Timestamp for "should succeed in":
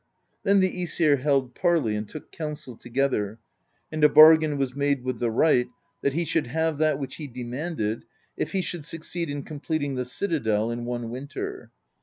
8.63-9.43